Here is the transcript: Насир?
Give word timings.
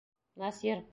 Насир? 0.41 0.83